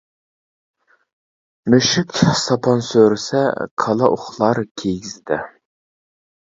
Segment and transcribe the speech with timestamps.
[1.73, 3.45] مۈشۈك ساپان سۆرىسە،
[3.87, 5.43] كالا ئۇخلار كىگىزدە.